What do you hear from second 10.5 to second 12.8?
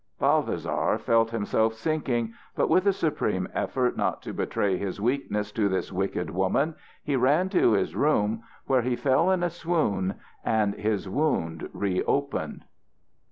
his wound re opened.